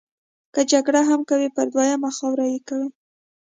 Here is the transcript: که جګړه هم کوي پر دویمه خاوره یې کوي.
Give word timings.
که 0.53 0.61
جګړه 0.71 1.01
هم 1.09 1.21
کوي 1.29 1.49
پر 1.55 1.65
دویمه 1.73 2.09
خاوره 2.17 2.45
یې 2.53 2.59
کوي. 2.67 2.89